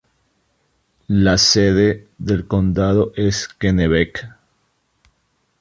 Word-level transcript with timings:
La 1.09 1.37
sede 1.37 2.07
del 2.17 2.47
condado 2.47 3.13
es 3.15 3.47
Kennebec. 3.47 4.27